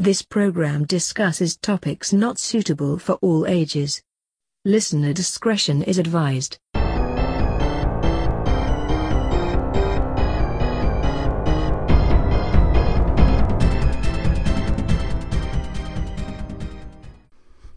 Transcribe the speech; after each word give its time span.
This 0.00 0.22
program 0.22 0.84
discusses 0.84 1.56
topics 1.56 2.12
not 2.12 2.38
suitable 2.38 3.00
for 3.00 3.14
all 3.14 3.44
ages. 3.48 4.00
Listener 4.64 5.12
discretion 5.12 5.82
is 5.82 5.98
advised. 5.98 6.58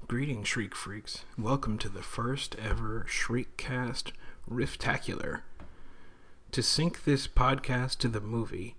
Greetings, 0.07 0.47
Shriek 0.47 0.75
Freaks. 0.75 1.25
Welcome 1.39 1.79
to 1.79 1.89
the 1.89 2.03
first 2.03 2.55
ever 2.63 3.07
Shriekcast 3.09 4.11
Riftacular. 4.47 5.41
To 6.51 6.61
sync 6.61 7.03
this 7.03 7.27
podcast 7.27 7.97
to 7.97 8.07
the 8.07 8.21
movie, 8.21 8.75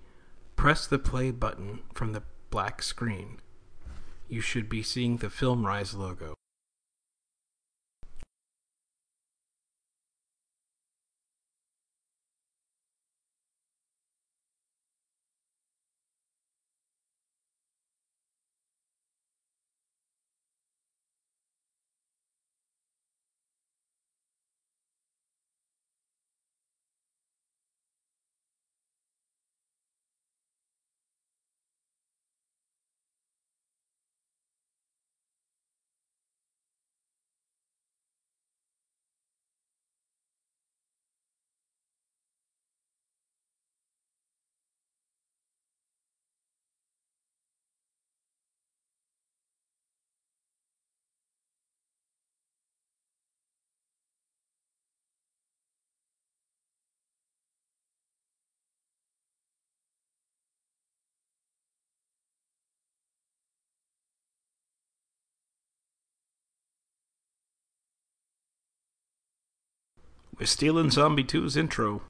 press 0.55 0.87
the 0.87 1.01
play 1.01 1.33
button 1.33 1.81
from 1.93 2.13
the 2.13 2.23
black 2.53 2.83
screen. 2.83 3.39
You 4.29 4.43
should 4.43 4.69
be 4.69 4.83
seeing 4.83 5.17
the 5.17 5.29
FilmRise 5.29 5.97
logo. 5.97 6.35
We're 70.43 70.47
stealing 70.47 70.91
Zombie 70.91 71.23
2's 71.23 71.57
intro. 71.57 72.03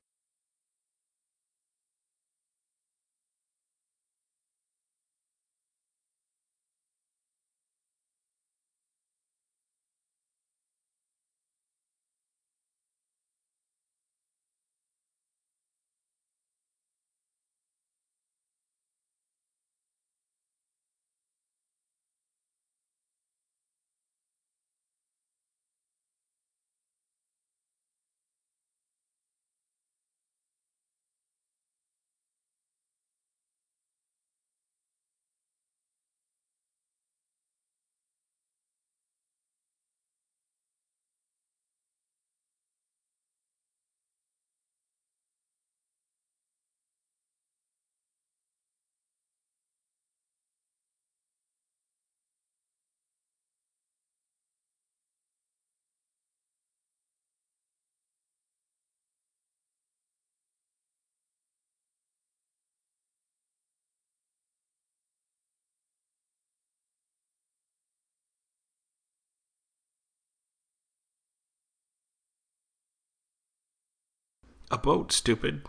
A 74.73 74.79
boat, 74.79 75.13
stupid. 75.13 75.69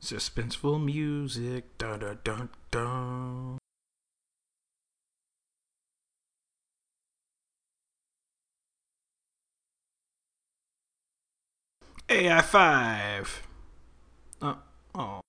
Suspenseful 0.00 0.78
music. 0.78 1.78
Dun 1.78 2.00
dun 2.00 2.18
dun 2.24 2.48
dun. 2.70 3.58
AI 12.08 12.40
five. 12.42 13.42
Uh, 14.40 14.54
oh. 14.94 15.25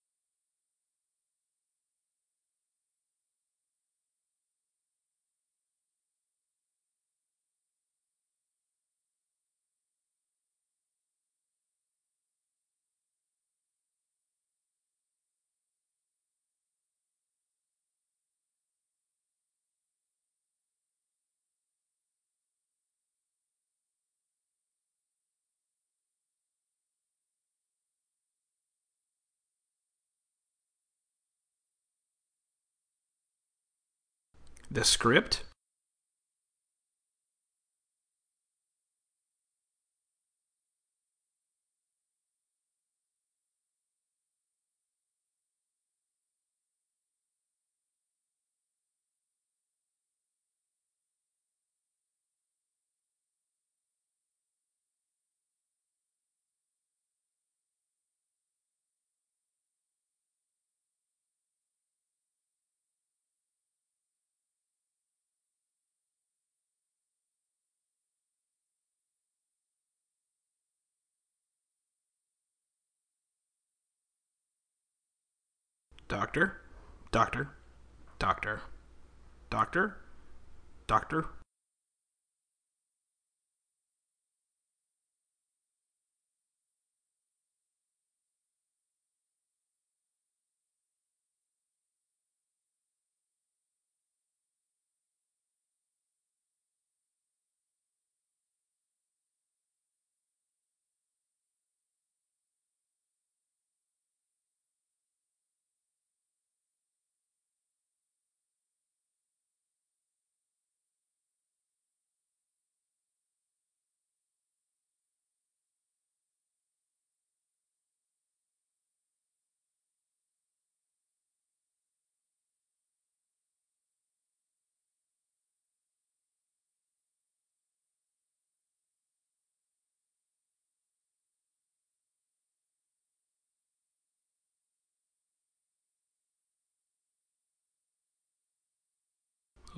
The 34.69 34.83
script? 34.83 35.43
Doctor? 76.07 76.61
Doctor? 77.11 77.49
Doctor? 78.17 78.61
Doctor? 79.49 79.97
Doctor? 80.87 81.25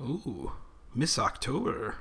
Ooh, 0.00 0.52
Miss 0.94 1.18
October. 1.18 1.96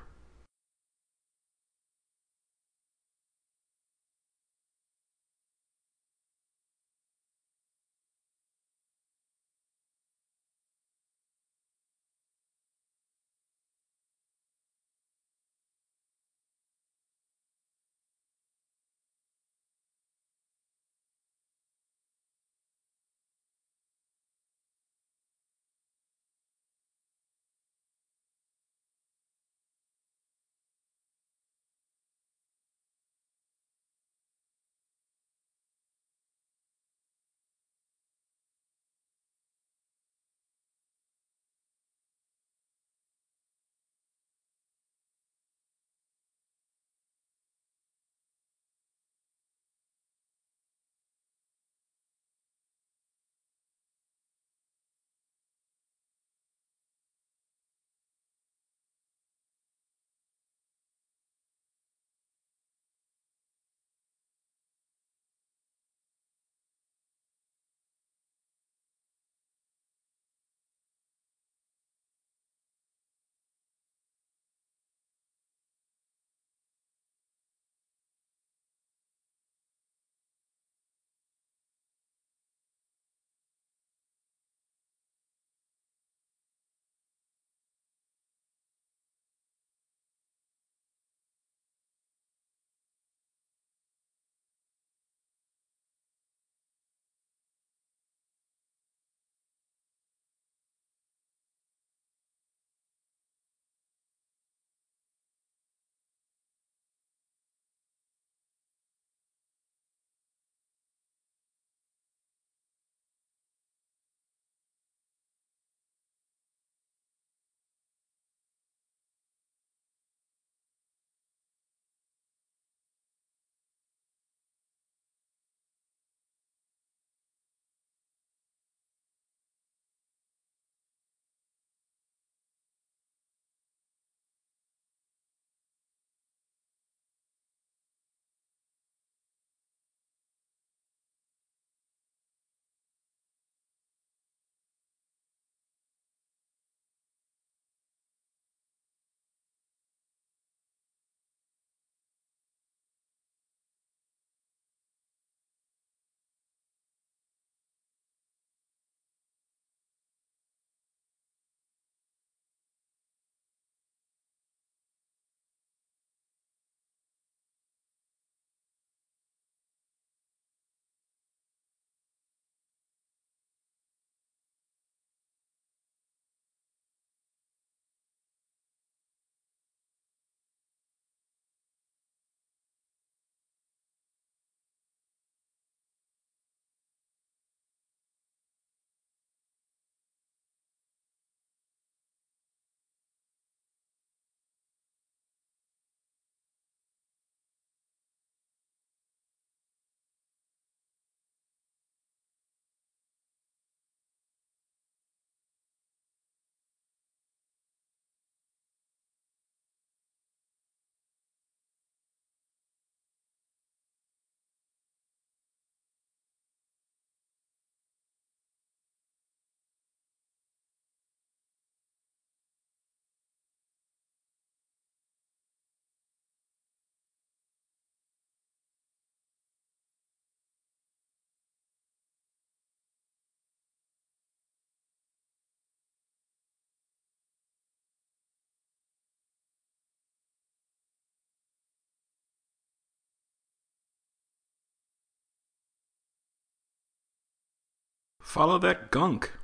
Follow 248.30 248.60
that 248.60 248.92
gunk. 248.92 249.39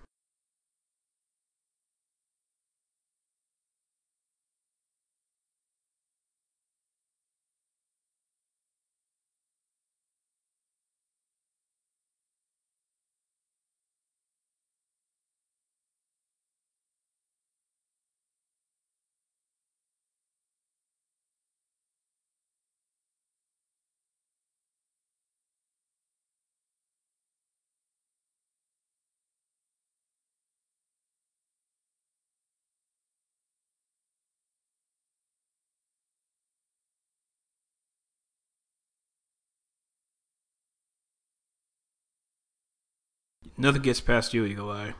Nothing 43.57 43.83
gets 43.83 44.01
past 44.01 44.33
you, 44.33 44.45
Eagle 44.45 44.69
Eye. 44.69 44.93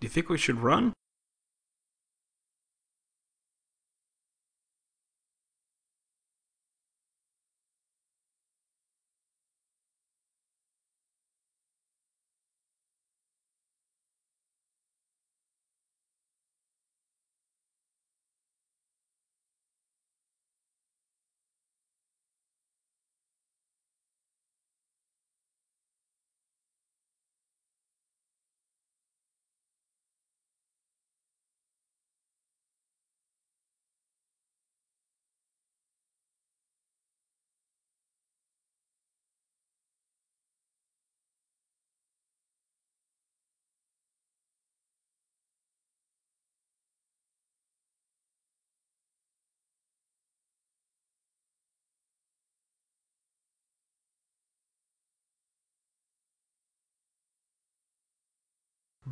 Do 0.00 0.06
you 0.06 0.10
think 0.10 0.30
we 0.30 0.38
should 0.38 0.62
run? 0.62 0.94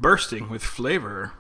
Bursting 0.01 0.49
with 0.49 0.63
flavor. 0.63 1.33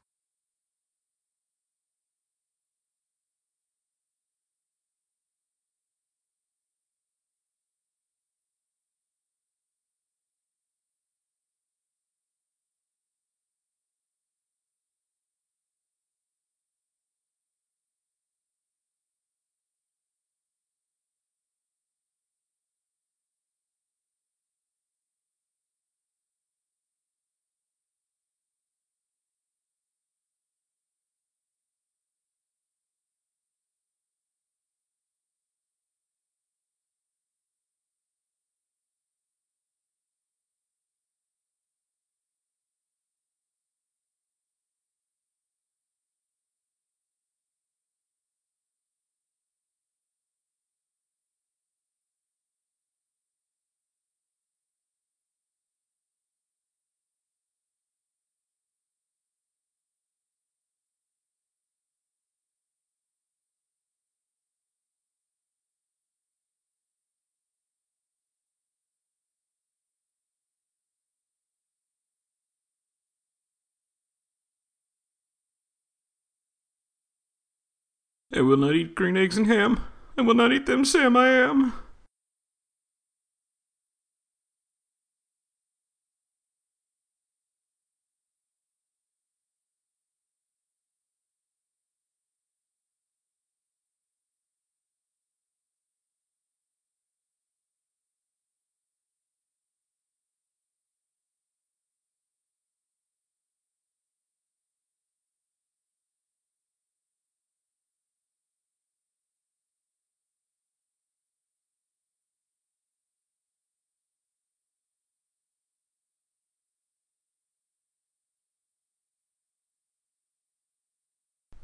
I 78.39 78.41
will 78.41 78.57
not 78.57 78.77
eat 78.77 78.95
green 78.95 79.17
eggs 79.17 79.37
and 79.37 79.49
ham. 79.49 79.81
I 80.17 80.23
will 80.23 80.35
not 80.35 80.53
eat 80.53 80.67
them, 80.67 80.85
Sam, 80.85 81.17
I 81.17 81.27
am. 81.27 81.73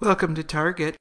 Welcome 0.00 0.34
to 0.34 0.42
Target. 0.42 0.96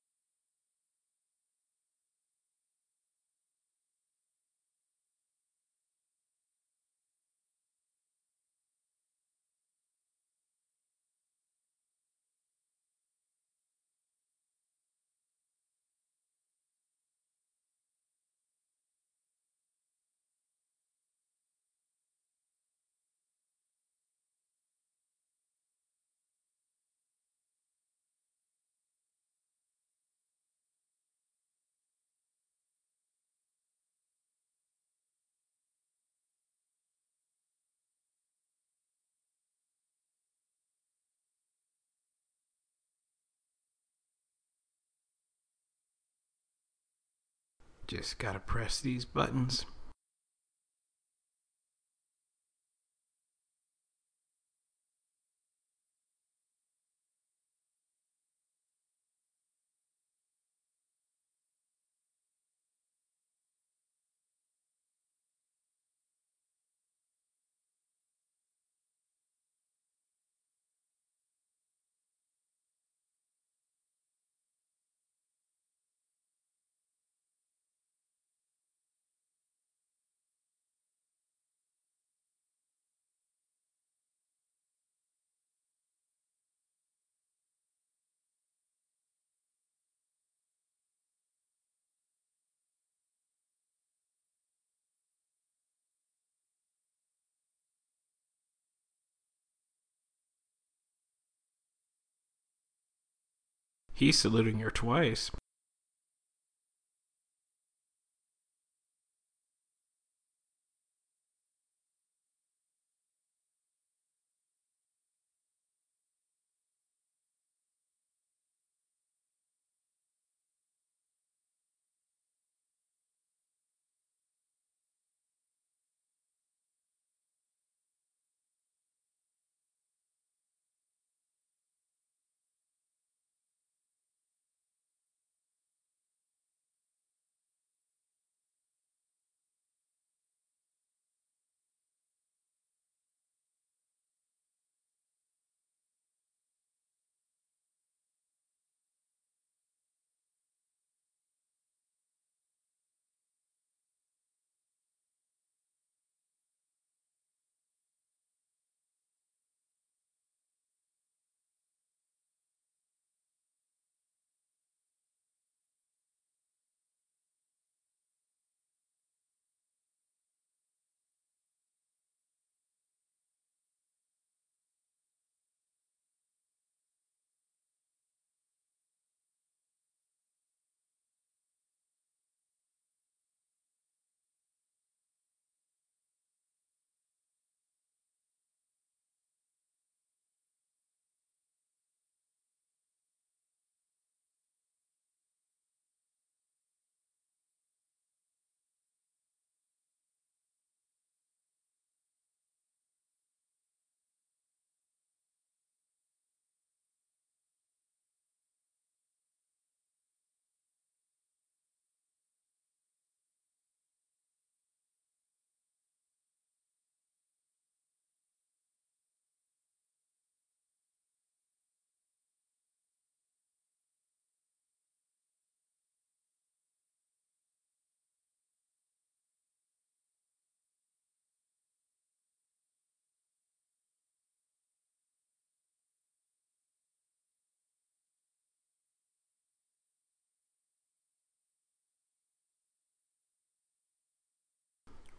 Just 47.88 48.18
gotta 48.18 48.40
press 48.40 48.80
these 48.80 49.06
buttons. 49.06 49.66
He's 103.94 104.18
saluting 104.18 104.60
her 104.60 104.72
twice. 104.72 105.30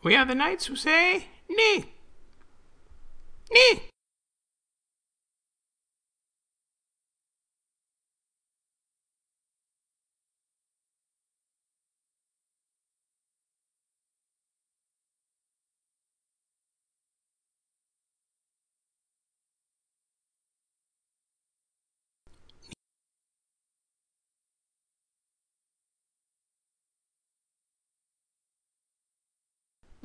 We 0.04 0.14
are 0.16 0.26
the 0.26 0.34
knights 0.34 0.66
who 0.66 0.76
say, 0.76 1.28
Nee! 1.48 1.86
Nee! 3.50 3.93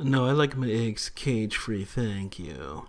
No, 0.01 0.25
I 0.25 0.31
like 0.31 0.55
my 0.55 0.69
eggs 0.69 1.09
cage 1.09 1.57
free, 1.57 1.83
thank 1.83 2.39
you. 2.39 2.85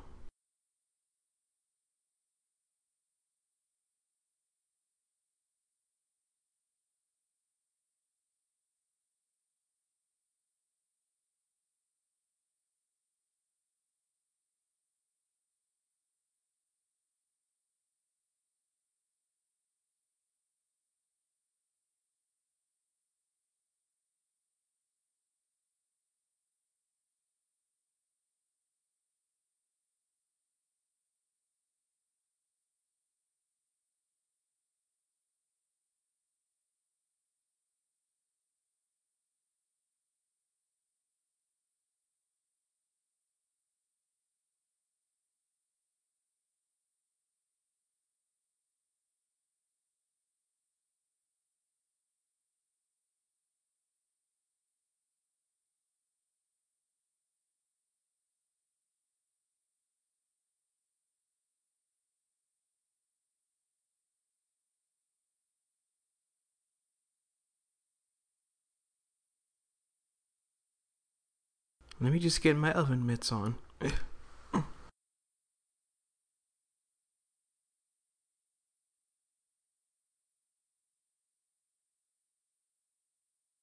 Let 72.00 72.12
me 72.12 72.18
just 72.18 72.40
get 72.42 72.56
my 72.56 72.72
oven 72.72 73.04
mitts 73.06 73.30
on. 73.30 73.56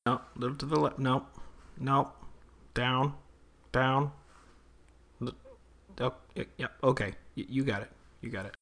No, 0.06 0.22
little 0.36 0.56
to 0.56 0.66
the 0.66 0.80
left. 0.80 1.00
No, 1.00 1.26
no, 1.78 2.14
down, 2.74 3.16
down. 3.72 4.12
Oh, 6.00 6.14
y- 6.36 6.46
yep. 6.58 6.72
Okay, 6.84 7.14
you 7.36 7.64
got 7.64 7.82
it. 7.82 7.92
You 8.22 8.30
got 8.30 8.46
it. 8.46 8.56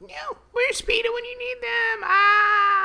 No, 0.00 0.36
where's 0.52 0.80
Speedo 0.80 1.12
when 1.12 1.24
you 1.24 1.38
need 1.38 1.60
them? 1.60 2.04
Ah! 2.04 2.77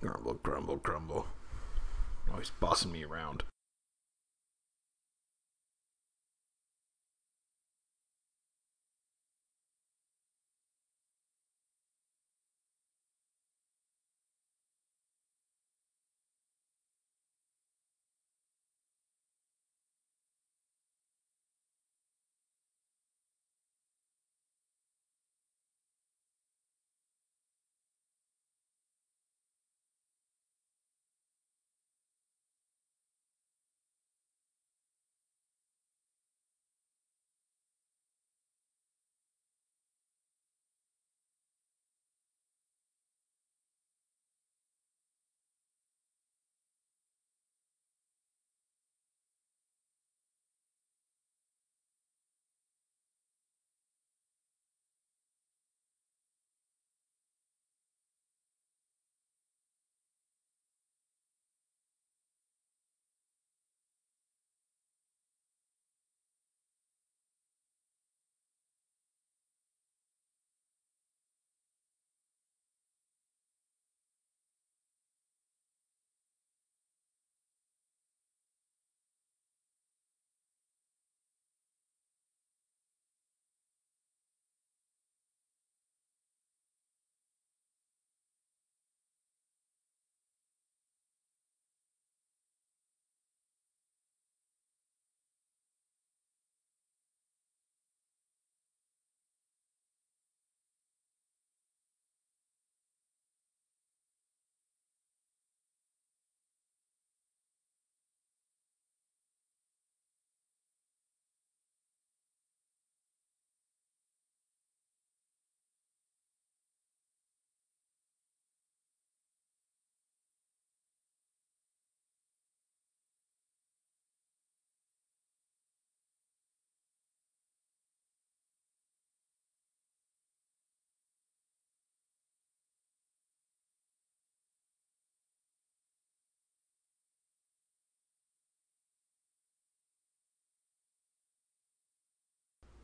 Grumble, 0.00 0.34
grumble, 0.42 0.76
grumble. 0.76 1.26
Always 2.30 2.50
bossing 2.50 2.92
me 2.92 3.04
around. 3.04 3.44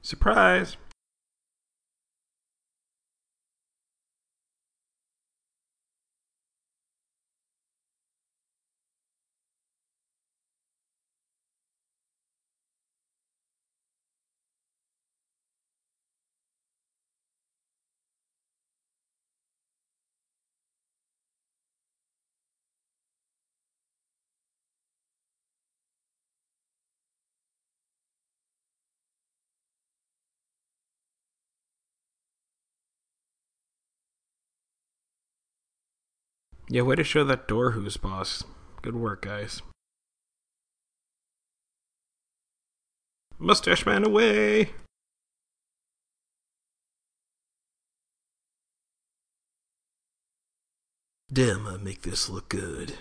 Surprise! 0.03 0.77
Yeah, 36.73 36.81
way 36.81 36.97
to 36.97 37.05
show 37.05 37.23
that 37.25 37.47
door 37.47 37.73
who's 37.73 37.99
boss. 37.99 38.45
Good 38.81 38.97
work, 38.97 39.21
guys. 39.21 39.61
Mustache 43.39 43.85
man 43.85 44.07
away! 44.07 44.71
Damn, 51.31 51.67
I 51.67 51.77
make 51.77 52.01
this 52.01 52.31
look 52.31 52.49
good. 52.49 52.95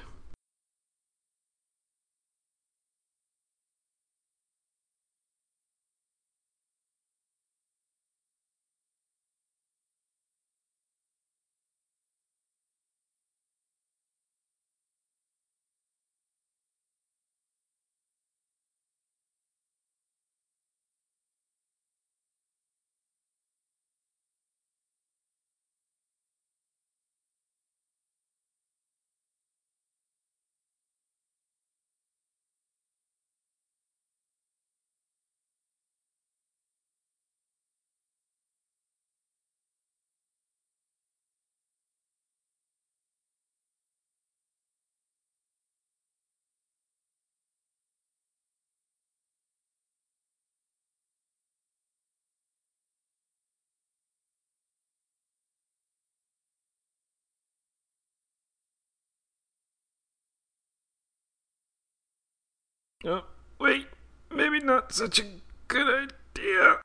Oh, 63.04 63.24
wait, 63.60 63.88
maybe 64.30 64.60
not 64.60 64.94
such 64.94 65.20
a 65.20 65.24
good 65.68 66.10
idea. 66.38 66.82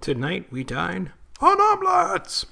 Tonight 0.00 0.46
we 0.50 0.64
dine 0.64 1.12
on 1.42 1.60
omelets. 1.60 2.46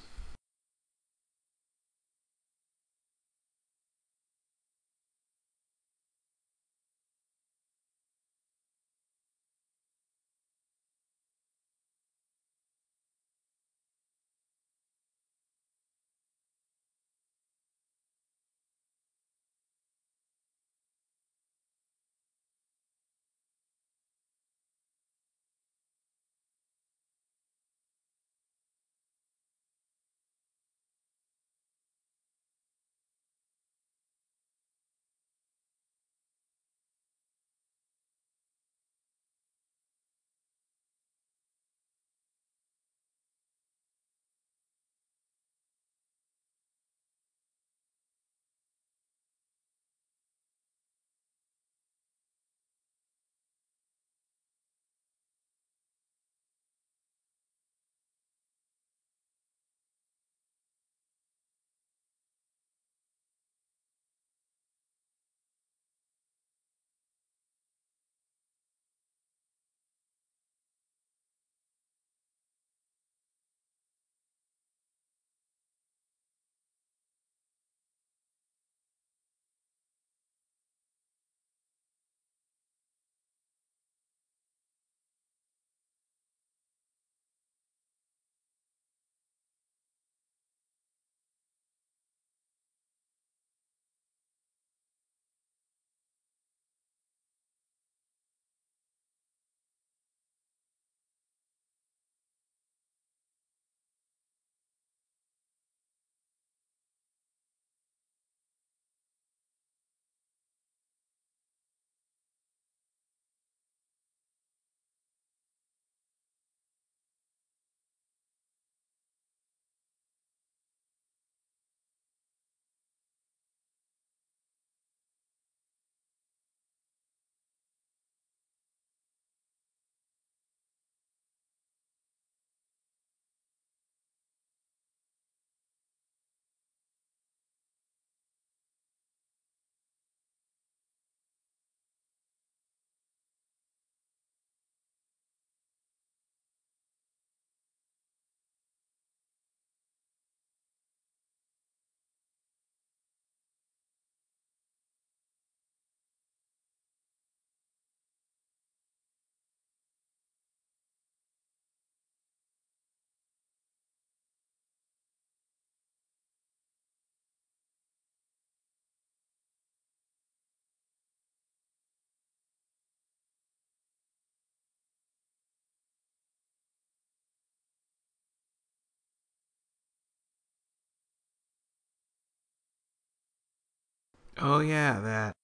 Oh, 184.41 184.59
yeah, 184.59 184.99
that. 185.01 185.38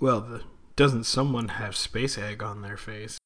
Well, 0.00 0.20
the, 0.20 0.42
doesn't 0.76 1.04
someone 1.04 1.48
have 1.48 1.76
space 1.76 2.18
egg 2.18 2.42
on 2.42 2.62
their 2.62 2.76
face? 2.76 3.18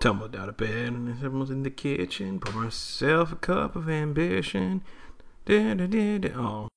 Tumbled 0.00 0.34
out 0.34 0.48
of 0.48 0.56
bed 0.56 0.94
and 0.94 1.14
someone's 1.20 1.50
in 1.50 1.62
the 1.62 1.68
kitchen. 1.68 2.40
Pour 2.40 2.62
myself 2.62 3.32
a 3.32 3.36
cup 3.36 3.76
of 3.76 3.86
ambition. 3.90 4.82
Da, 5.44 5.74
da, 5.74 5.86
da, 5.86 6.16
da. 6.16 6.30
Oh. 6.34 6.69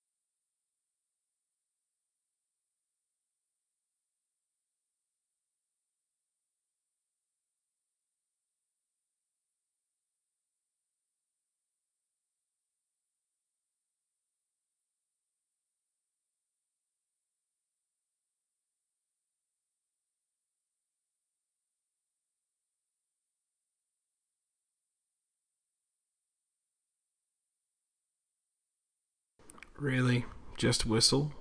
Really? 29.78 30.26
Just 30.58 30.86
whistle? 30.86 31.32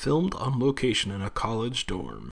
Filmed 0.00 0.34
on 0.36 0.58
location 0.58 1.10
in 1.10 1.20
a 1.20 1.28
college 1.28 1.84
dorm. 1.84 2.30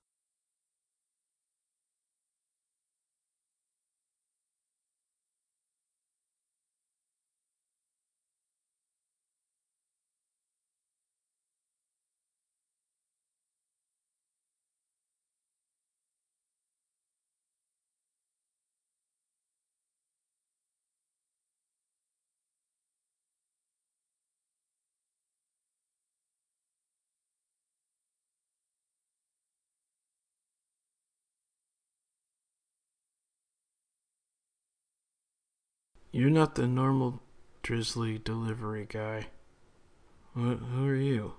You're 36.18 36.30
not 36.30 36.56
the 36.56 36.66
normal 36.66 37.22
Drizly 37.62 38.18
delivery 38.24 38.86
guy. 38.88 39.28
Wh- 40.34 40.58
who 40.58 40.84
are 40.84 40.96
you? 40.96 41.34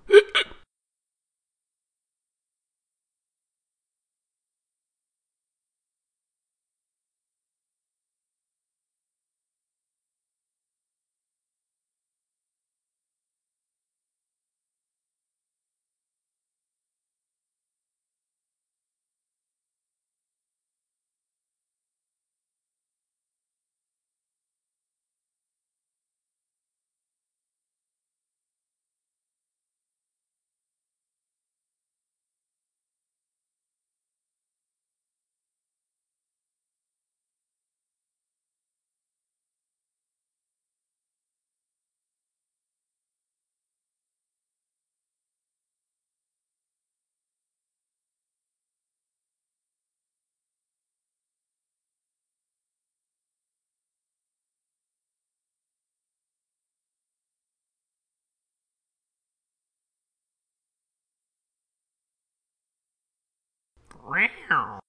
Wow. 64.10 64.80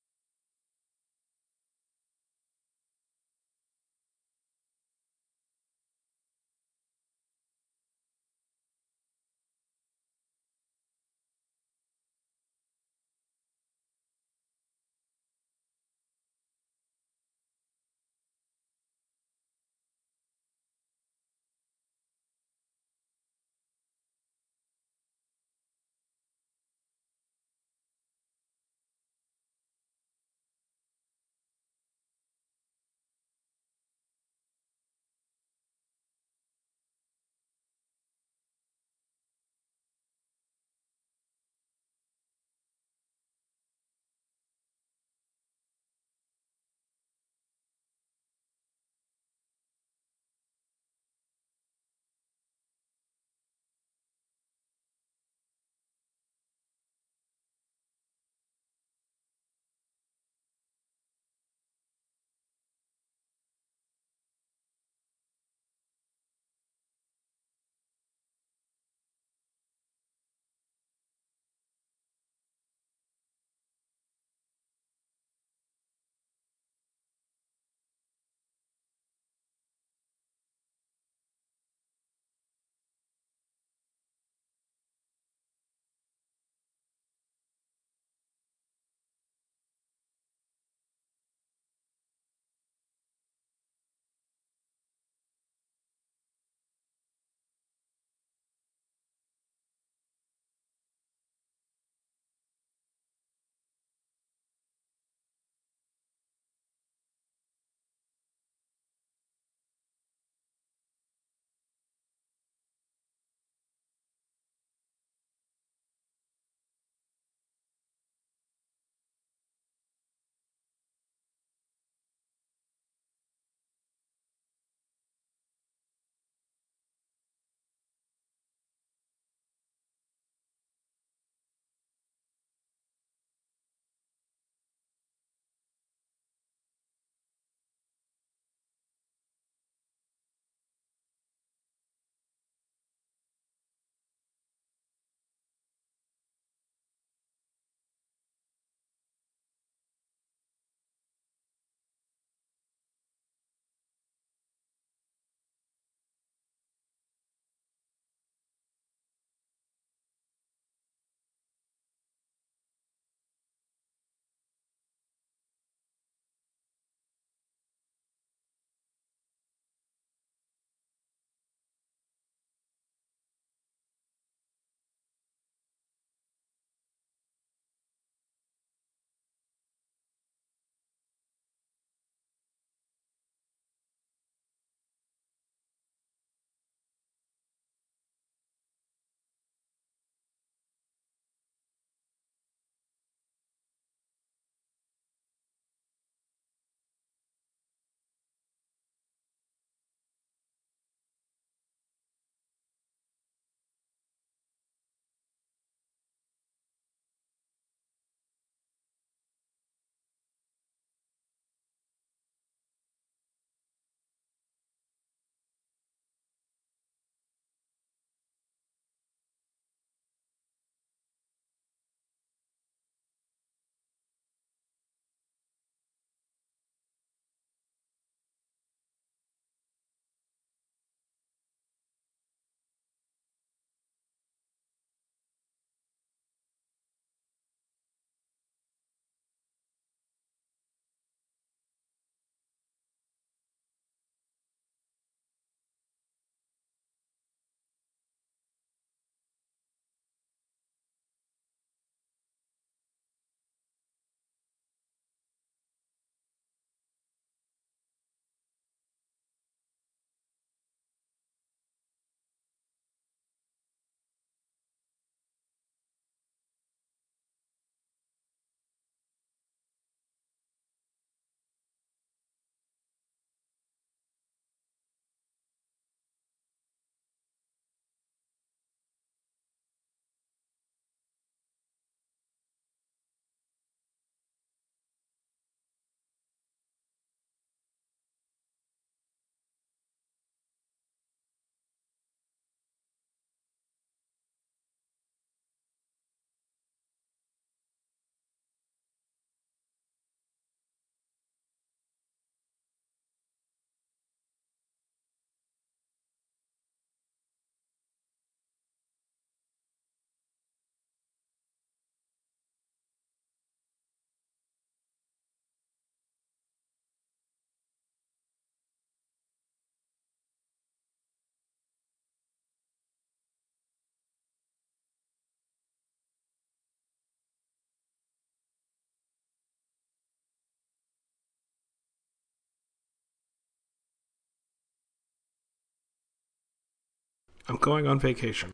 I'm 337.51 337.57
going 337.57 337.89
on 337.89 337.99
vacation. 337.99 338.53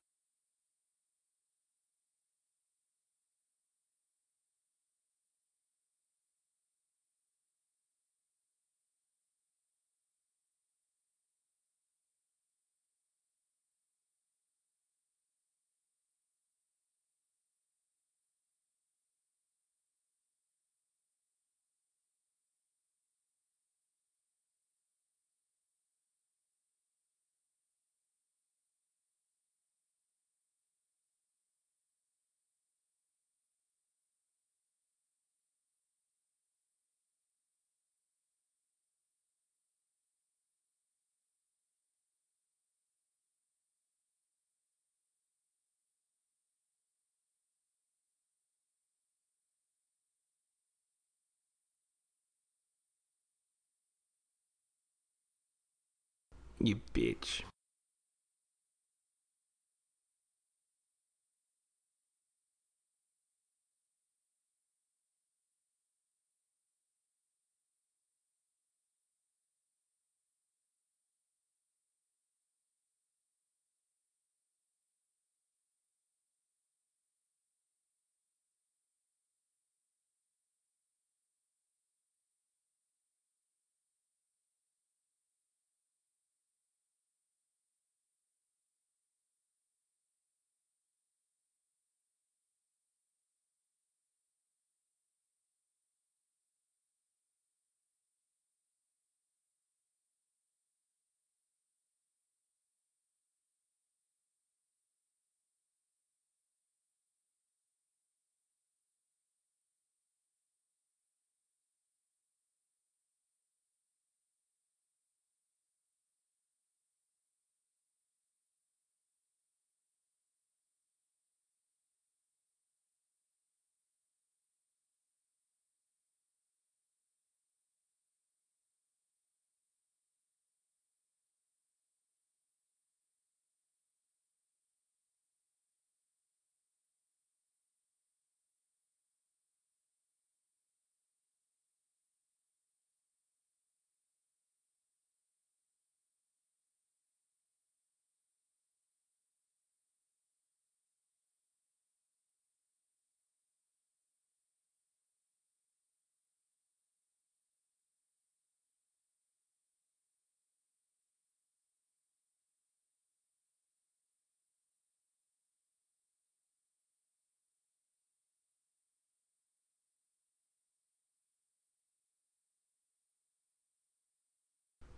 You 56.61 56.81
bitch. 56.95 57.43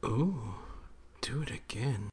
Ooh, 0.05 0.55
do 1.21 1.43
it 1.43 1.51
again. 1.51 2.11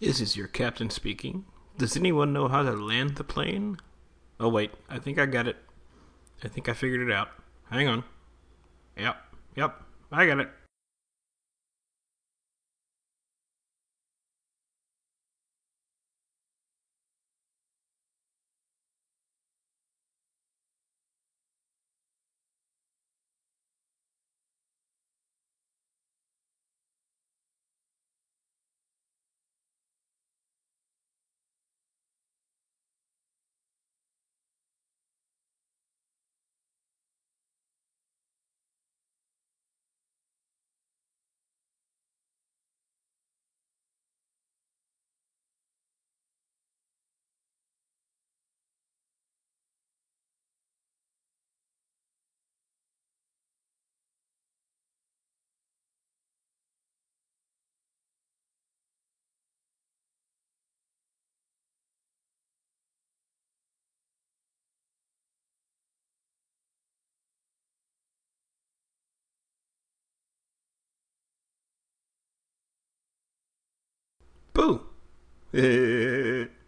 This 0.00 0.20
is 0.20 0.36
your 0.36 0.48
captain 0.48 0.90
speaking. 0.90 1.44
Does 1.78 1.96
anyone 1.96 2.32
know 2.32 2.48
how 2.48 2.62
to 2.62 2.72
land 2.72 3.16
the 3.16 3.24
plane? 3.24 3.78
Oh, 4.38 4.48
wait, 4.48 4.72
I 4.88 4.98
think 4.98 5.18
I 5.18 5.26
got 5.26 5.48
it. 5.48 5.56
I 6.44 6.48
think 6.48 6.68
I 6.68 6.72
figured 6.74 7.08
it 7.08 7.12
out. 7.12 7.28
Hang 7.70 7.88
on. 7.88 8.04
Yep, 8.96 9.16
yep, 9.56 9.82
I 10.10 10.26
got 10.26 10.40
it. 10.40 10.50
Boo! 74.54 74.80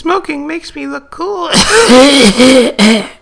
Smoking 0.00 0.46
makes 0.46 0.74
me 0.74 0.86
look 0.86 1.10
cool. 1.10 1.50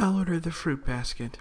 I'll 0.00 0.16
order 0.16 0.38
the 0.38 0.52
fruit 0.52 0.86
basket. 0.86 1.38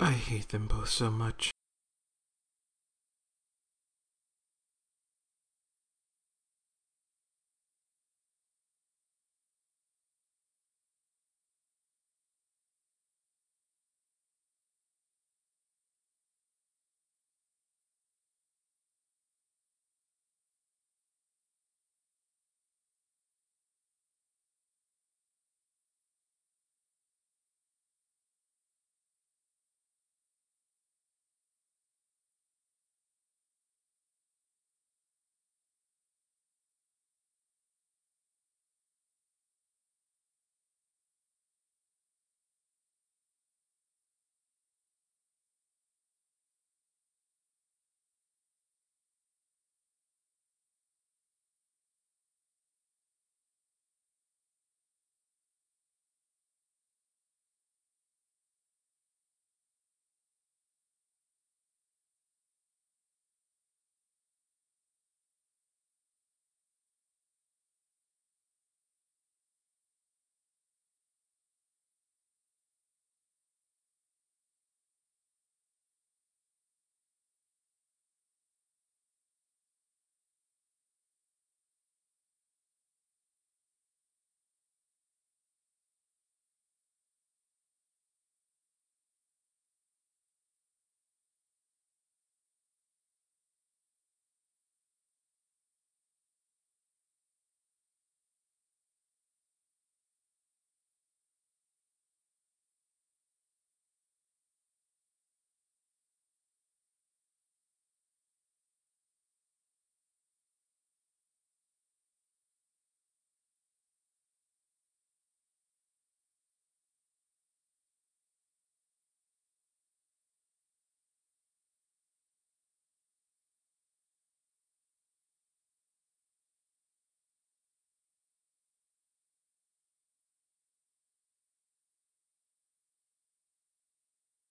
I 0.00 0.10
hate 0.12 0.48
them 0.48 0.66
both 0.66 0.88
so 0.88 1.10
much. 1.10 1.50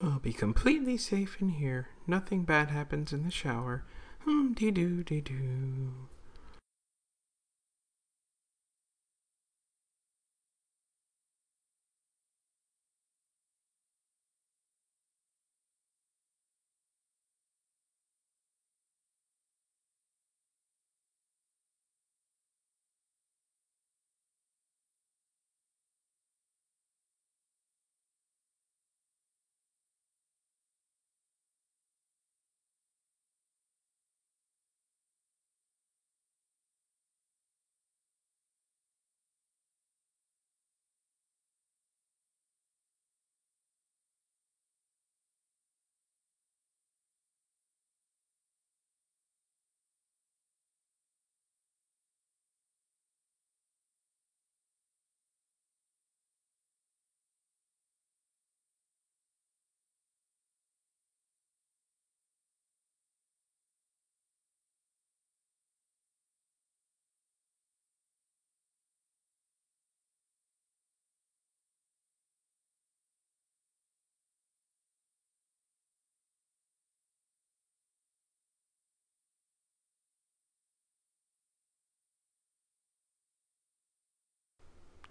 I'll 0.04 0.20
be 0.20 0.34
completely 0.34 0.98
safe 0.98 1.38
in 1.42 1.48
here. 1.48 1.88
Nothing 2.06 2.44
bad 2.44 2.70
happens 2.70 3.14
in 3.14 3.24
the 3.24 3.32
shower. 3.32 3.86
Hmm, 4.26 4.52
dee 4.52 4.70
doo 4.70 5.02
dee 5.02 5.22
doo. 5.22 5.94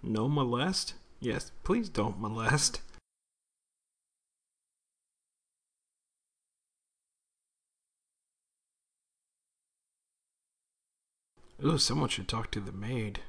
No 0.01 0.29
molest? 0.29 0.95
Yes, 1.21 1.53
please 1.65 1.89
don't 1.89 2.21
molest. 2.21 2.81
Ooh, 11.65 11.79
someone 11.79 12.09
should 12.09 12.27
talk 12.27 12.51
to 12.51 12.61
the 12.61 12.73
maid. 12.73 13.21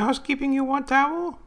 Housekeeping, 0.00 0.54
you 0.54 0.64
want 0.64 0.88
towel? 0.88 1.38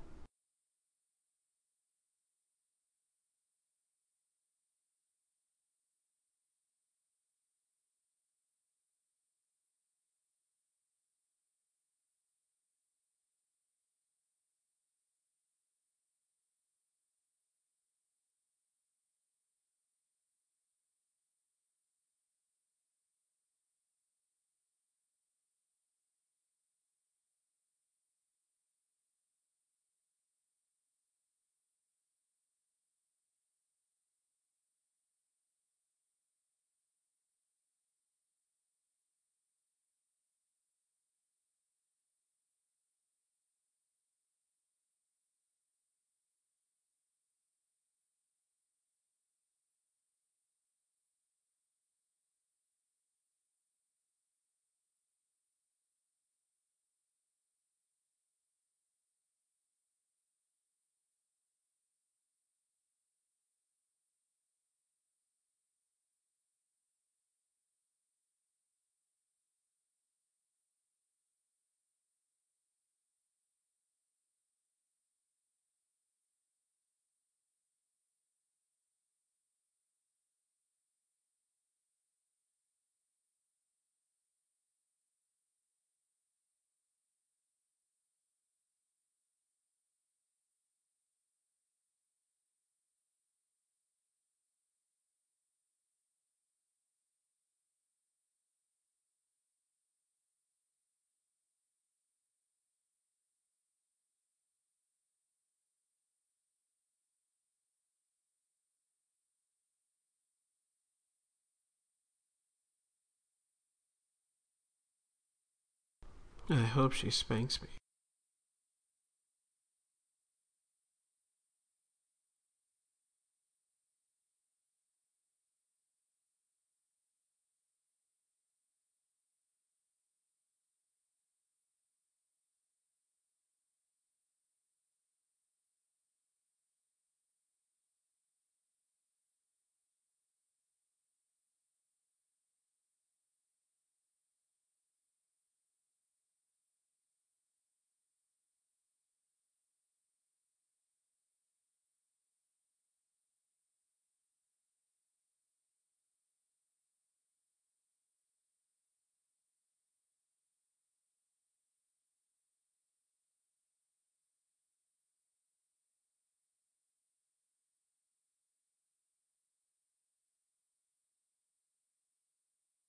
I 116.50 116.56
hope 116.56 116.92
she 116.92 117.10
spanks 117.10 117.62
me. 117.62 117.70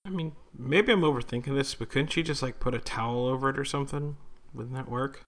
I 0.05 0.09
mean, 0.09 0.33
maybe 0.57 0.91
I'm 0.91 1.01
overthinking 1.01 1.55
this, 1.55 1.73
but 1.73 1.89
couldn't 1.89 2.11
she 2.11 2.21
just 2.21 2.43
like 2.43 2.59
put 2.59 2.75
a 2.75 2.79
towel 2.79 3.25
over 3.25 3.49
it 3.49 3.57
or 3.57 3.65
something? 3.65 4.17
Wouldn't 4.53 4.75
that 4.75 4.89
work? 4.89 5.23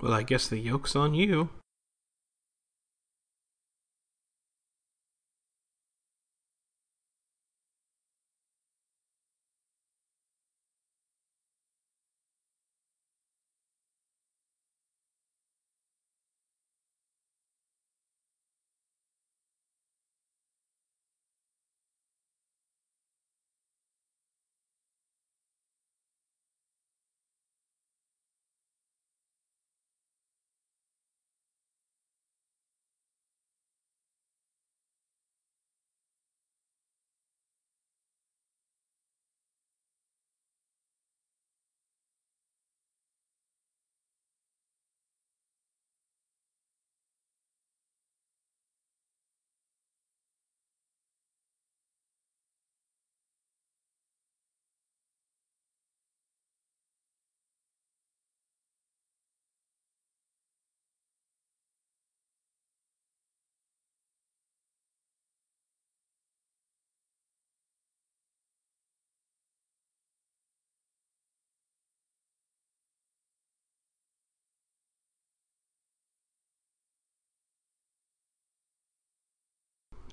Well, 0.00 0.12
I 0.12 0.22
guess 0.22 0.48
the 0.48 0.58
yoke's 0.62 0.94
on 0.94 1.14
you. 1.14 1.48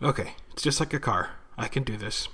Okay, 0.03 0.33
it's 0.51 0.61
just 0.61 0.81
like 0.81 0.93
a 0.93 0.99
car. 0.99 1.29
I 1.57 1.69
can 1.69 1.83
do 1.83 1.95
this. 1.95 2.27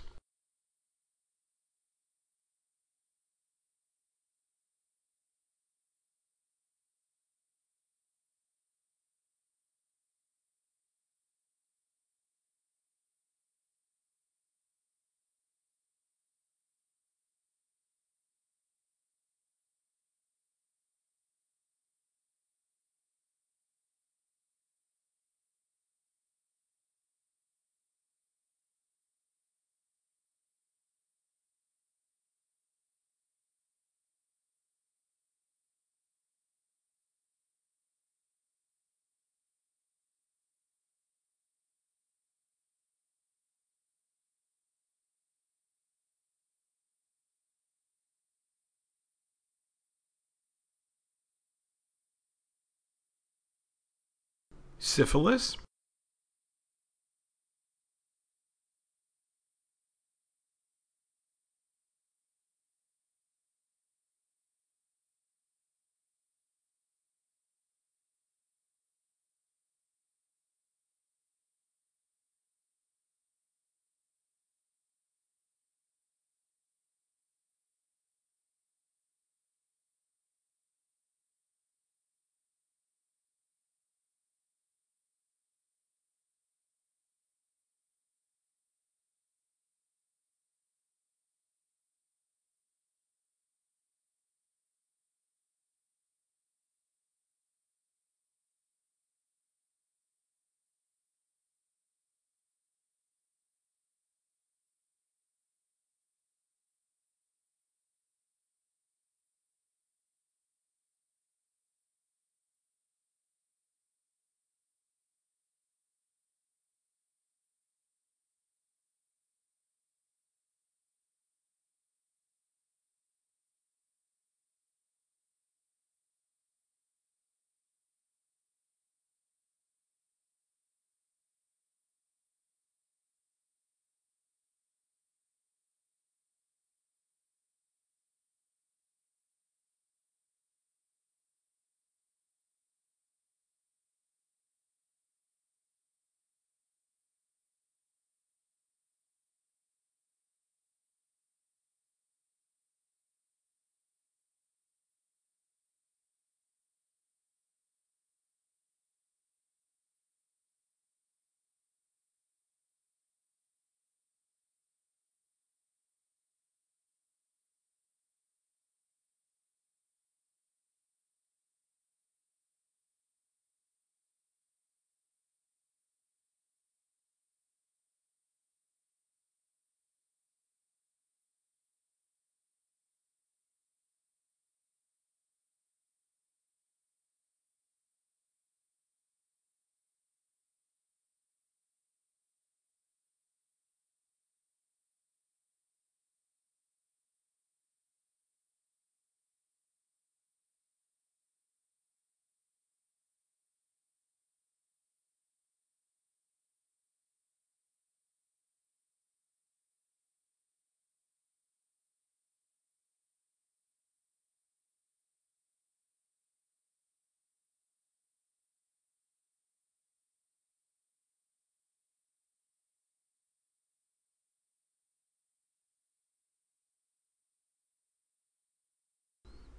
Syphilis? 54.80 55.57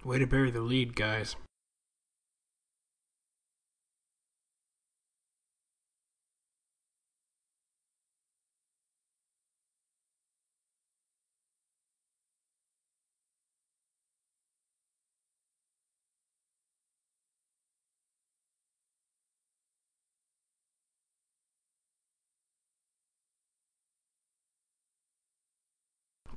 Way 0.02 0.18
to 0.18 0.26
bury 0.26 0.50
the 0.50 0.62
lead, 0.62 0.96
guys. 0.96 1.36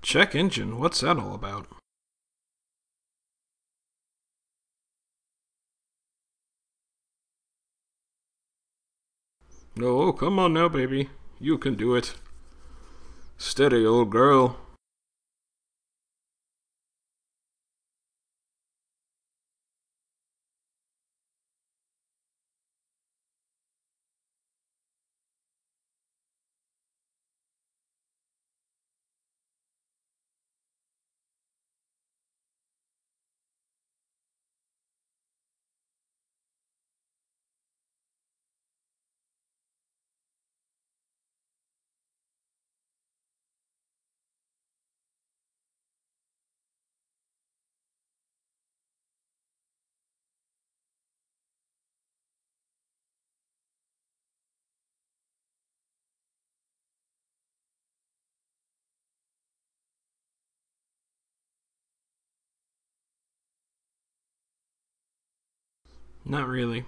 Check 0.02 0.36
engine, 0.36 0.80
what's 0.80 1.00
that 1.00 1.18
all 1.18 1.34
about? 1.34 1.66
Oh, 9.82 10.14
come 10.14 10.38
on 10.38 10.54
now, 10.54 10.70
baby. 10.70 11.10
You 11.40 11.58
can 11.58 11.74
do 11.74 11.96
it. 11.96 12.14
Steady, 13.38 13.86
old 13.86 14.12
girl. 14.12 14.58
Not 66.26 66.48
really. 66.48 66.86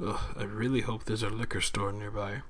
Ugh, 0.00 0.20
I 0.36 0.42
really 0.42 0.80
hope 0.80 1.04
there's 1.04 1.22
a 1.22 1.30
liquor 1.30 1.60
store 1.60 1.92
nearby. 1.92 2.42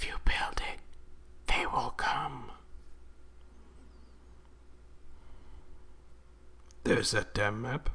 If 0.00 0.06
you 0.06 0.14
build 0.24 0.62
it, 0.72 0.80
they 1.46 1.66
will 1.66 1.92
come. 1.94 2.52
There's 6.84 7.10
that 7.10 7.34
damn 7.34 7.60
map. 7.60 7.90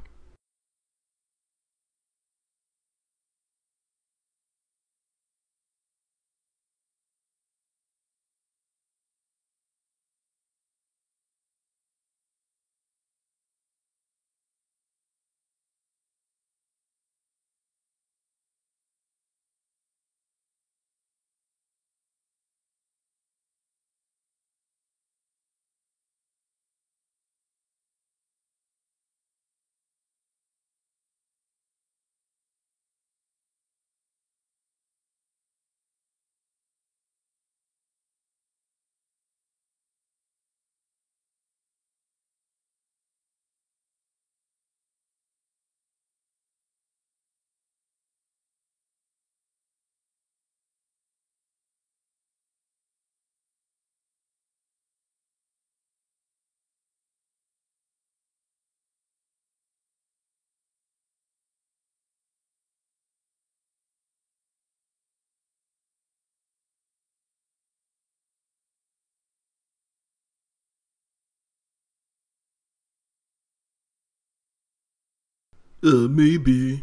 Uh, 75.82 76.08
maybe. 76.08 76.82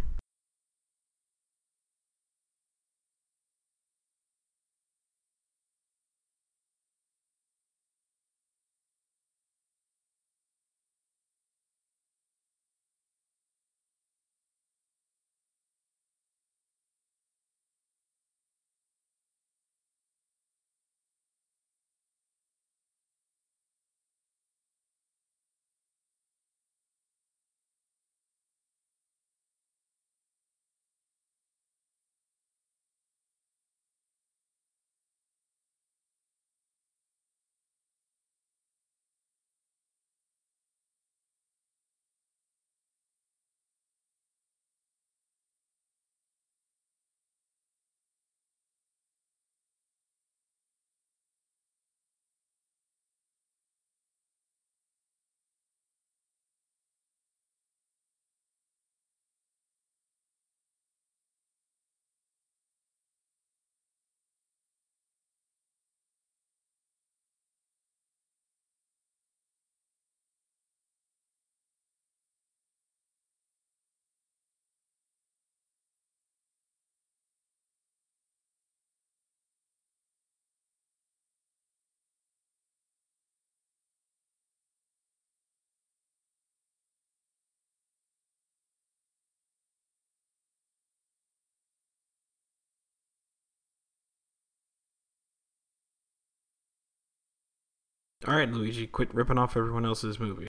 All 98.26 98.36
right, 98.36 98.50
Luigi, 98.50 98.88
quit 98.88 99.14
ripping 99.14 99.38
off 99.38 99.58
everyone 99.58 99.86
else's 99.86 100.20
movie. 100.20 100.48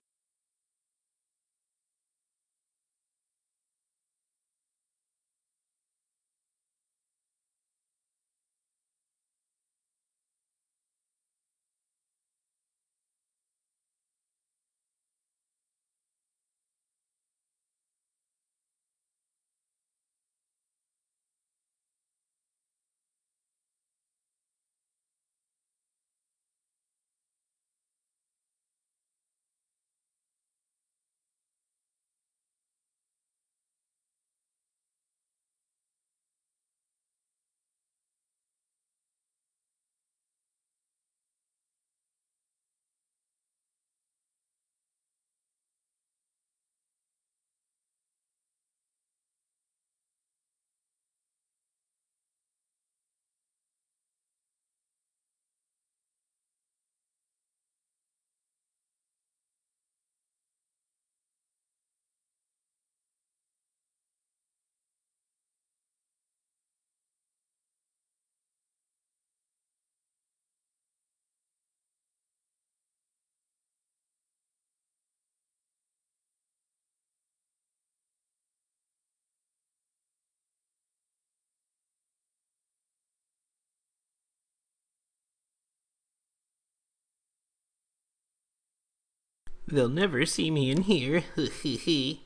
They'll 89.67 89.89
never 89.89 90.25
see 90.25 90.51
me 90.51 90.69
in 90.69 90.83
here. 90.83 91.23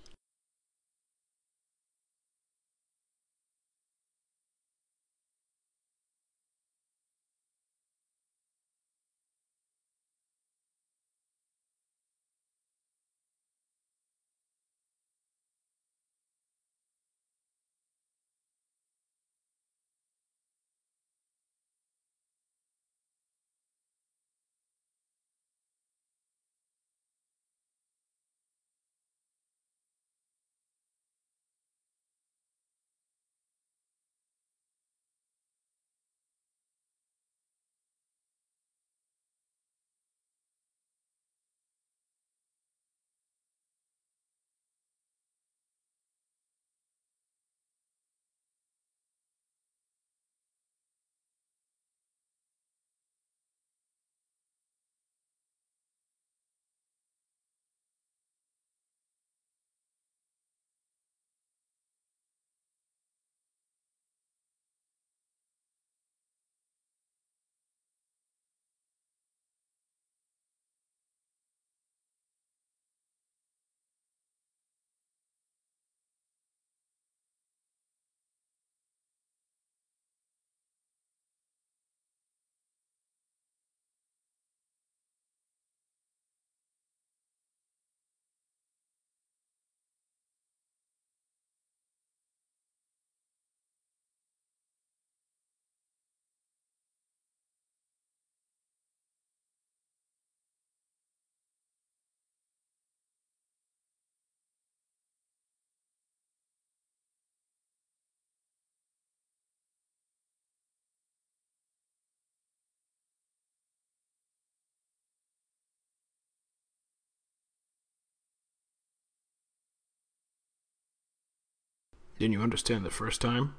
Didn't 122.20 122.34
you 122.34 122.42
understand 122.42 122.84
the 122.84 122.90
first 122.90 123.22
time? 123.22 123.56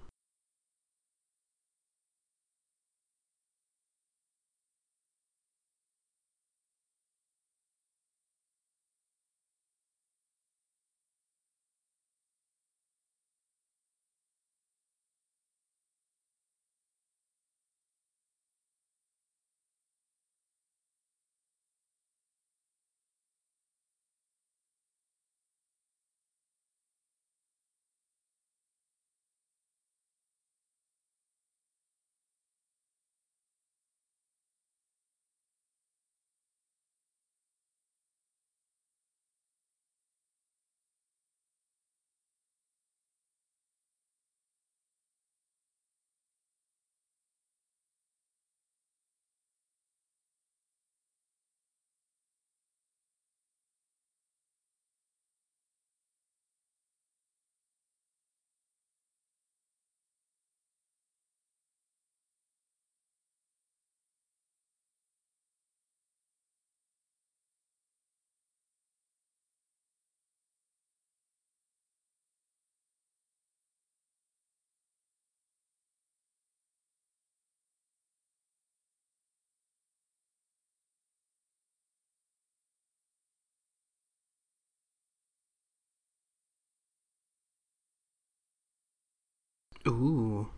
Ooh. 89.88 90.48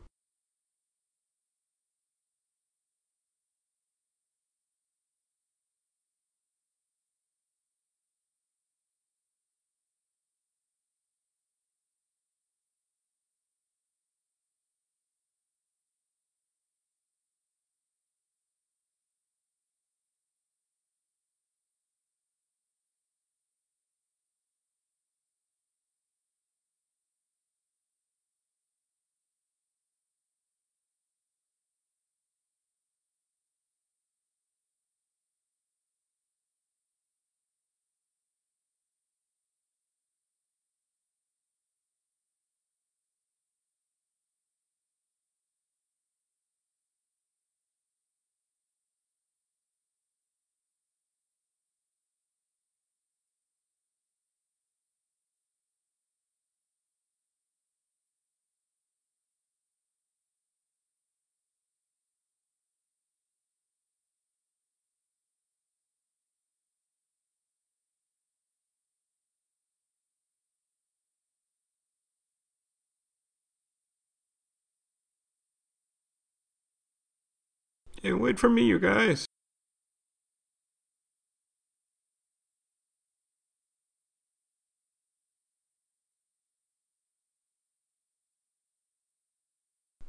Hey, 78.03 78.13
wait 78.13 78.39
for 78.39 78.49
me, 78.51 78.63
you 78.65 78.79
guys. 78.79 79.27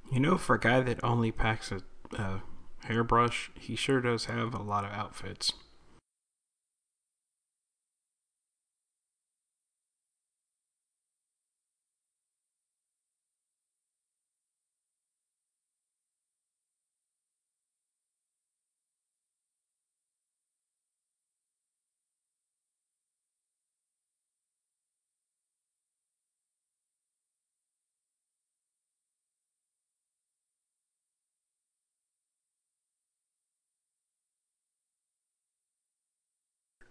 You 0.09 0.21
know, 0.21 0.37
for 0.37 0.55
a 0.55 0.59
guy 0.59 0.79
that 0.79 1.03
only 1.03 1.31
packs 1.33 1.69
a, 1.69 1.81
a 2.17 2.41
hairbrush, 2.85 3.51
he 3.59 3.75
sure 3.75 3.99
does 3.99 4.25
have 4.25 4.53
a 4.53 4.61
lot 4.63 4.85
of 4.85 4.91
outfits. 4.91 5.51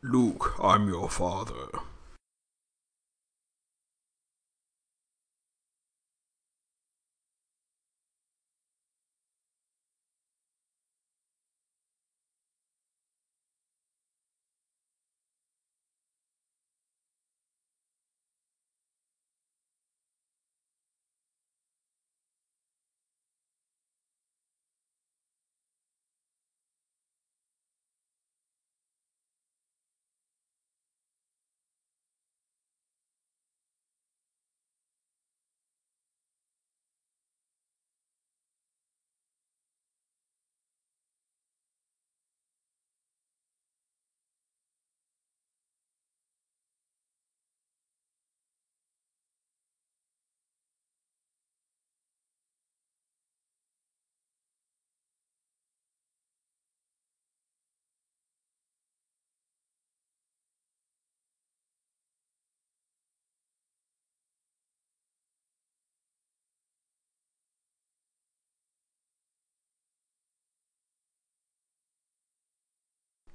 Luke, 0.04 0.56
I'm 0.60 0.88
your 0.88 1.08
father. 1.08 1.68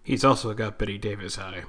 He's 0.08 0.24
also 0.24 0.54
got 0.54 0.80
Bette 0.80 0.98
Davis 0.98 1.38
eye. 1.38 1.66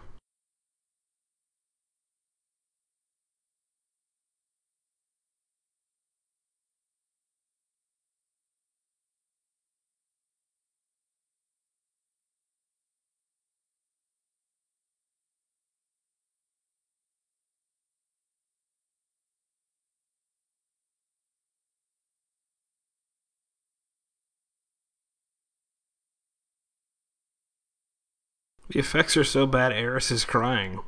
The 28.68 28.78
effects 28.78 29.16
are 29.16 29.24
so 29.24 29.46
bad, 29.46 29.72
Eris 29.72 30.10
is 30.10 30.24
crying. 30.24 30.80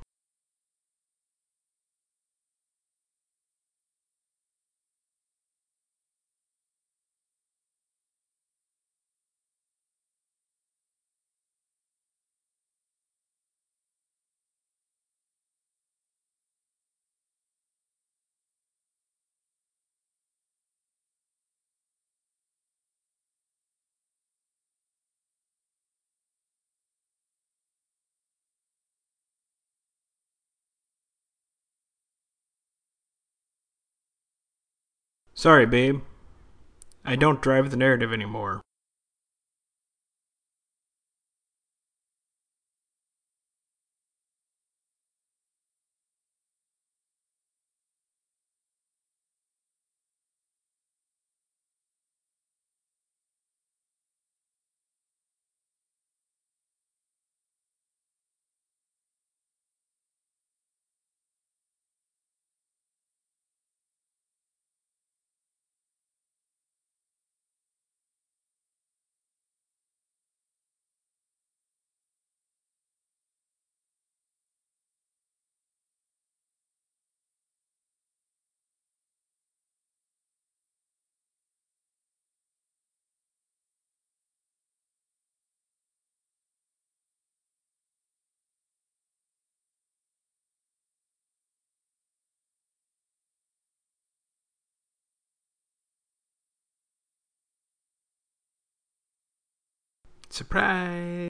Sorry, 35.41 35.65
babe. 35.65 36.03
I 37.03 37.17
don't 37.17 37.41
drive 37.41 37.71
the 37.71 37.77
narrative 37.79 38.13
anymore. 38.13 38.61
Surprise! 100.29 101.29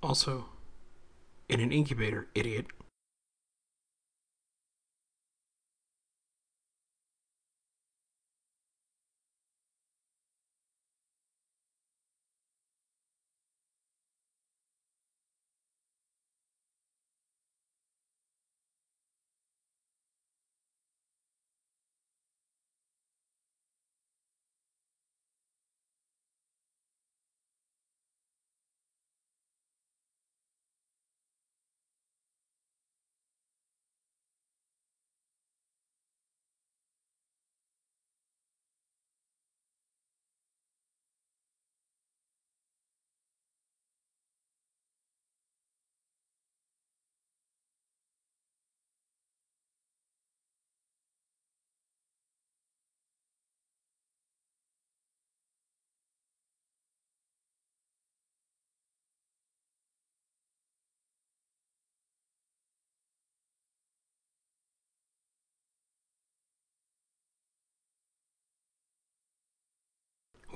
Also, 0.00 0.46
in 1.48 1.60
an 1.60 1.72
incubator, 1.72 2.28
idiot. 2.34 2.66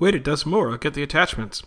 Wait, 0.02 0.16
it 0.16 0.24
does 0.24 0.44
more. 0.44 0.68
I'll 0.68 0.78
get 0.78 0.94
the 0.94 1.04
attachments. 1.04 1.62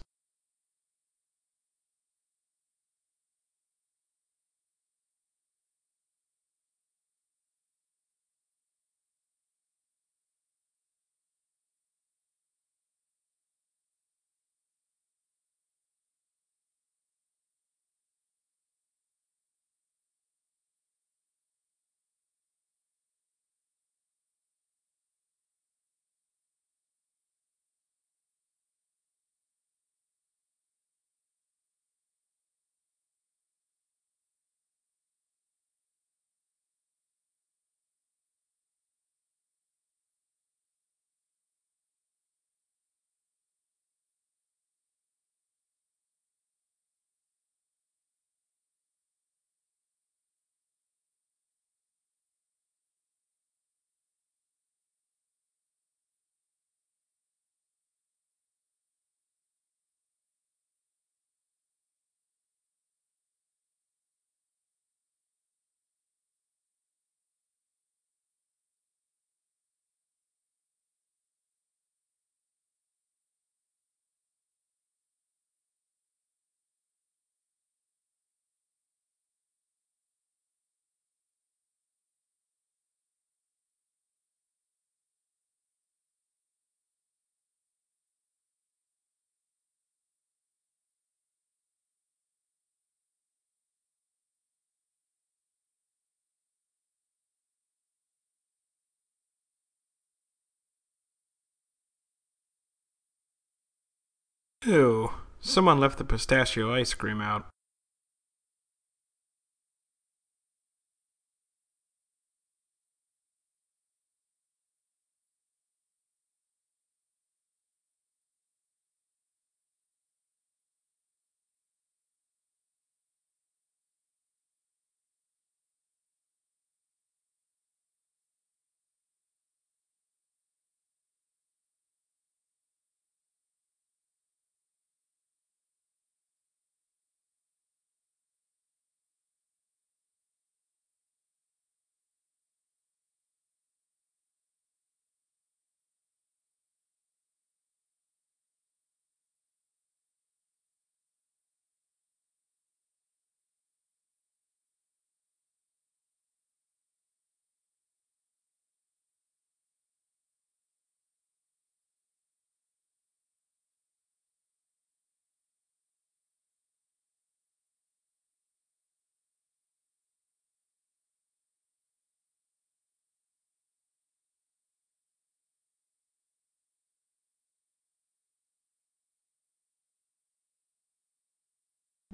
Ew. 104.65 105.11
Someone 105.41 105.79
left 105.79 105.99
the 105.99 106.03
pistachio 106.03 106.73
ice 106.73 106.95
cream 106.95 107.21
out. 107.21 107.45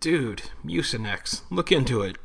Dude, 0.01 0.41
Mucinex. 0.65 1.41
Look 1.51 1.71
into 1.71 2.01
it. 2.01 2.17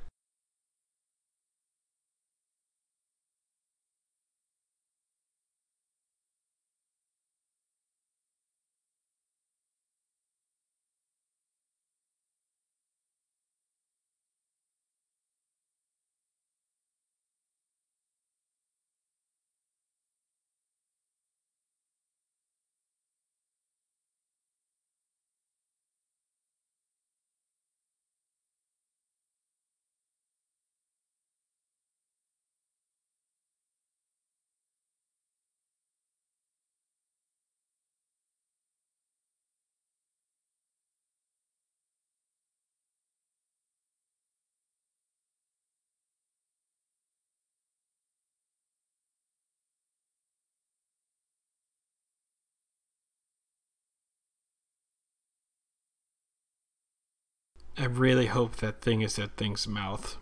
I 57.79 57.85
really 57.85 58.27
hope 58.27 58.57
that 58.57 58.81
thing 58.81 59.03
is 59.03 59.17
that 59.17 59.37
thing's 59.37 59.69
mouth. 59.69 60.17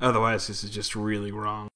Otherwise, 0.00 0.46
this 0.46 0.64
is 0.64 0.70
just 0.70 0.96
really 0.96 1.30
wrong. 1.30 1.68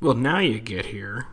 Well, 0.00 0.14
now 0.14 0.38
you 0.38 0.60
get 0.60 0.86
here. 0.86 1.28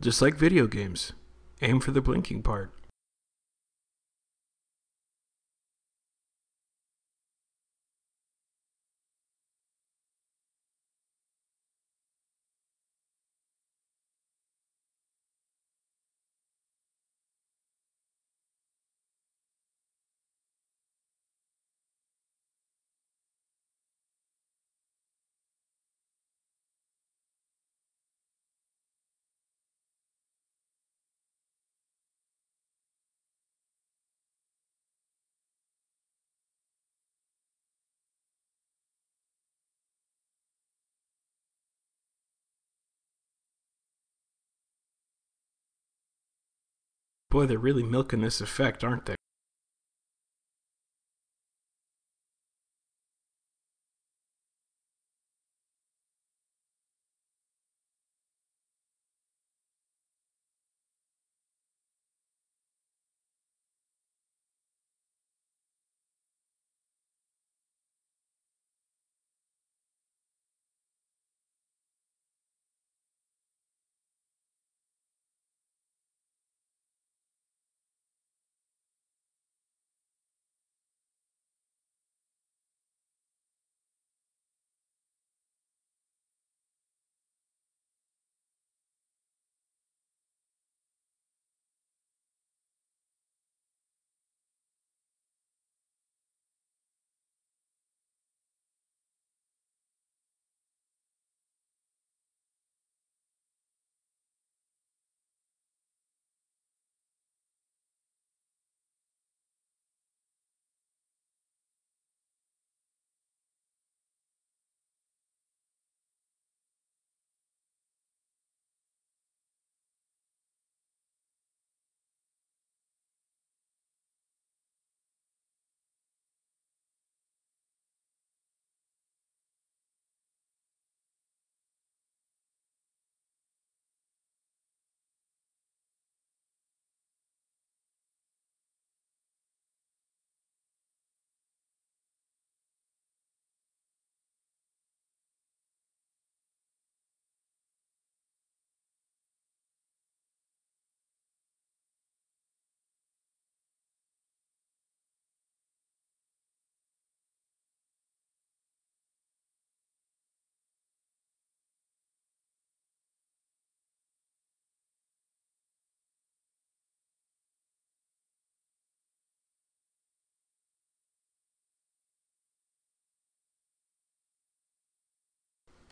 Just 0.00 0.20
like 0.20 0.34
video 0.34 0.66
games, 0.66 1.12
aim 1.62 1.80
for 1.80 1.90
the 1.90 2.00
blinking 2.00 2.42
part. 2.42 2.75
Boy, 47.36 47.44
they're 47.44 47.58
really 47.58 47.82
milking 47.82 48.22
this 48.22 48.40
effect, 48.40 48.82
aren't 48.82 49.04
they? 49.04 49.15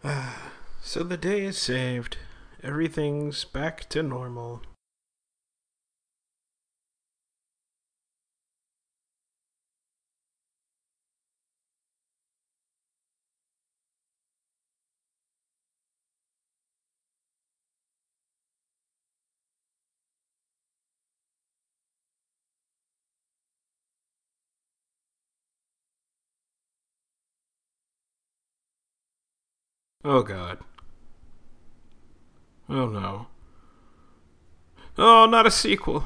so 0.82 1.02
the 1.02 1.16
day 1.16 1.44
is 1.44 1.56
saved. 1.56 2.18
Everything's 2.62 3.44
back 3.44 3.88
to 3.90 4.02
normal. 4.02 4.62
Oh 30.04 30.22
god. 30.22 30.58
Oh 32.68 32.88
no. 32.88 33.28
Oh, 34.98 35.26
not 35.26 35.46
a 35.46 35.50
sequel. 35.50 36.04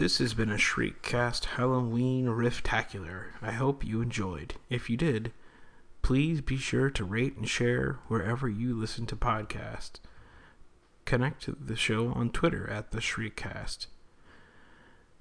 This 0.00 0.16
has 0.16 0.32
been 0.32 0.48
a 0.48 0.54
Shriekcast 0.54 1.44
Halloween 1.44 2.24
Riftacular. 2.24 3.32
I 3.42 3.52
hope 3.52 3.84
you 3.84 4.00
enjoyed. 4.00 4.54
If 4.70 4.88
you 4.88 4.96
did, 4.96 5.30
please 6.00 6.40
be 6.40 6.56
sure 6.56 6.88
to 6.88 7.04
rate 7.04 7.36
and 7.36 7.46
share 7.46 7.98
wherever 8.08 8.48
you 8.48 8.74
listen 8.74 9.04
to 9.08 9.14
podcasts. 9.14 10.00
Connect 11.04 11.42
to 11.42 11.54
the 11.60 11.76
show 11.76 12.14
on 12.14 12.30
Twitter 12.30 12.66
at 12.70 12.92
the 12.92 13.00
Shriekcast. 13.00 13.88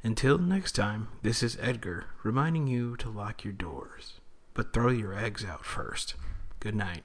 Until 0.01 0.37
next 0.37 0.77
time, 0.77 1.09
this 1.23 1.43
is 1.43 1.57
Edgar 1.59 2.05
reminding 2.23 2.67
you 2.67 2.95
to 2.95 3.09
lock 3.09 3.43
your 3.43 3.51
doors, 3.51 4.21
but 4.53 4.71
throw 4.71 4.91
your 4.91 5.13
eggs 5.13 5.43
out 5.43 5.65
first. 5.65 6.15
Good 6.61 6.75
night. 6.75 7.03